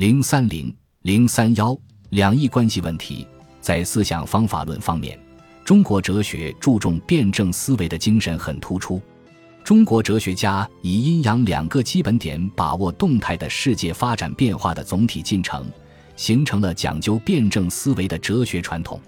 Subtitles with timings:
[0.00, 1.78] 零三零零三幺
[2.08, 3.26] 两伊关系问题，
[3.60, 5.20] 在思想方法论方面，
[5.62, 8.98] 中国哲学注重辩证思维的精神很突出。
[9.62, 15.66] 中国哲学家以阴阳两个基本点把握动态的世界发展变化的总体进程，
[16.16, 18.98] 形成了讲究辩证思维的哲学传统。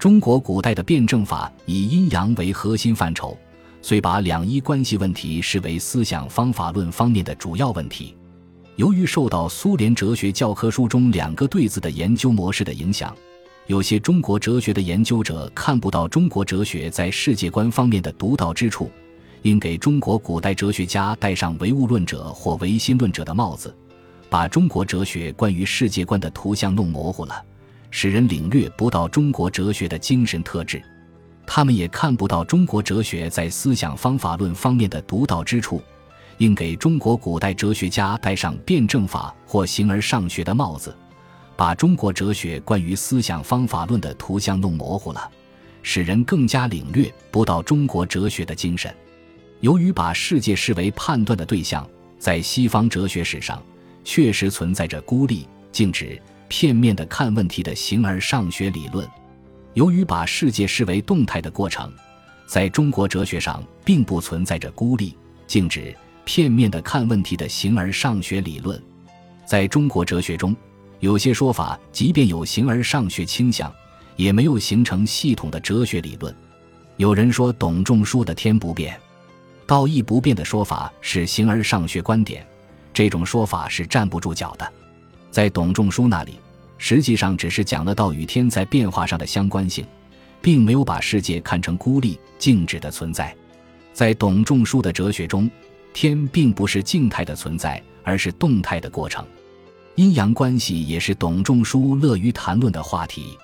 [0.00, 3.38] 中国古代的辩证法以阴阳为核心范畴，
[3.80, 8.16] 遂把两伊关系问题视为思想方法论方面的主要问题。
[8.76, 13.16] 由于受到苏联哲学教科书中两个对子的研究模式的影响，
[13.68, 18.90] 有些中国哲学的研究者看不到中国哲学在世界观方面的独到之处，
[19.42, 23.72] 应给中国古代哲学家戴上唯物论者或唯心论者的帽子，
[24.28, 27.40] 把中国哲学关于世界观的图像弄模糊了，
[27.92, 30.82] 使人领略不到中国哲学的精神特质。
[31.46, 35.80] 他们也看不到中国哲学在思想方法论方面的独到之处。
[36.38, 40.96] 应给中国古代哲学家戴上辩证法或形而上学的帽子，
[41.56, 45.30] 把中国哲学关于思想方法论的图像弄模糊了，
[45.82, 48.94] 使人更加领略不到中国哲学的精神。
[49.60, 53.62] 由于把世界视为判断的对象，在西方哲学史上
[54.02, 59.06] 确实存在着孤立、静止、片面的看问题的形而上学理论；
[59.74, 61.90] 由于把世界视为动态的过程，
[62.46, 65.94] 在中国哲学上并不存在着孤立、静止。
[66.24, 68.80] 片面的看问题的形而上学理论，
[69.44, 70.54] 在中国哲学中，
[71.00, 73.72] 有些说法即便有形而上学倾向，
[74.16, 76.34] 也没有形成系统的哲学理论。
[76.96, 78.98] 有人说董仲舒的“天不变，
[79.66, 82.46] 道义不变”的说法是形而上学观点，
[82.92, 84.72] 这种说法是站不住脚的。
[85.30, 86.38] 在董仲舒那里，
[86.78, 89.84] 实际上只是讲了道与天在变化上的相关性，
[90.40, 93.34] 并没有把世界看成孤立静止的存在。
[93.92, 95.50] 在董仲舒的哲学中，
[95.94, 99.24] 天并不是静态的存在，而是动态的过程。
[99.94, 103.38] 阴阳关系也是董仲舒乐于谈论的话题。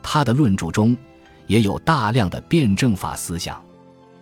[0.00, 0.96] 他的论著中
[1.48, 3.60] 也有大量的辩证法思想。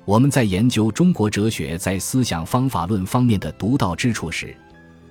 [0.07, 4.57] 我们在研究中国哲学在思想方法论方面的独到之处时，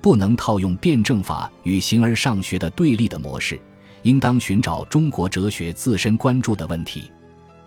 [0.02, 3.60] 不能套用辩证法与形而上学的对立的模式，
[4.02, 7.10] 应当寻找中国哲学自身关注的问题。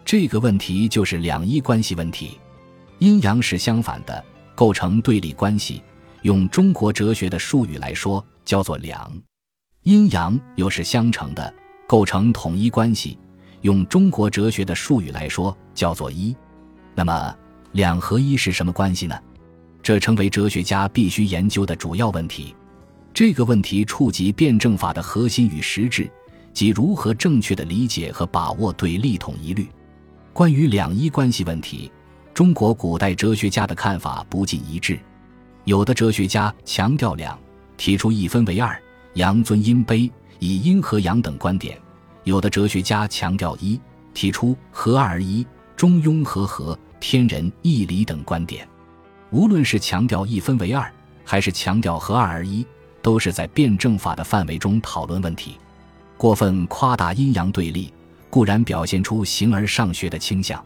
[0.03, 2.37] 这个问题就是两伊关系问题。
[2.97, 4.21] 阴阳是相反的。
[4.59, 5.81] 构成对立关系，
[6.23, 9.09] 用中国哲学的术语来说，叫做两；
[9.83, 11.53] 阴阳又是相乘的，
[11.87, 13.17] 构成统一关系，
[13.61, 16.35] 用中国哲学的术语来说，叫做一。
[16.93, 17.33] 那么，
[17.71, 19.17] 两和一是什么关系呢？
[19.81, 22.53] 这成为哲学家必须研究的主要问题。
[23.13, 26.11] 这个问题触及辩证法的核心与实质，
[26.51, 29.69] 即如何正确的理解和把握对立统一律。
[30.33, 31.89] 关于两一关系问题。
[32.39, 34.97] 中国古代哲学家的看法不尽一致，
[35.65, 37.37] 有的哲学家强调两，
[37.75, 38.81] 提出一分为二，
[39.15, 41.75] 阳尊阴卑，以阴和阳等观点；
[42.23, 43.77] 有的哲学家强调一，
[44.13, 45.45] 提出合二而一，
[45.75, 48.65] 中庸和合，天人义理等观点。
[49.31, 50.89] 无论是强调一分为二，
[51.25, 52.65] 还是强调合二而一，
[53.01, 55.57] 都是在辩证法的范围中讨论问题。
[56.15, 57.91] 过分夸大阴阳对立，
[58.29, 60.63] 固然表现出形而上学的倾向。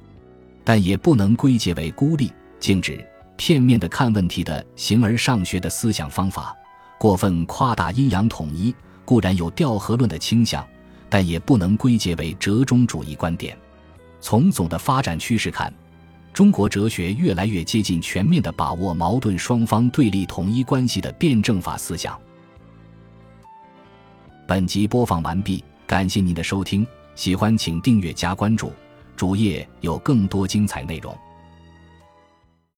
[0.64, 6.56] 但也不能归结为孤立、静止、片面的看问题的形而上学的思想方法。
[6.98, 8.74] 过分夸大阴阳统一，
[9.04, 10.66] 固然有调和论的倾向，
[11.10, 13.58] 但也不能归结为折中主义观点。
[14.22, 15.74] 从总的发展趋势看，
[16.32, 22.18] 中国哲学越来越接近全面的把握矛盾双方对立统一关系的辩证法思想。
[24.48, 28.72] 本集播放完毕，感谢您的收听，喜欢请订阅加关注。
[29.16, 31.16] 主页有更多精彩内容。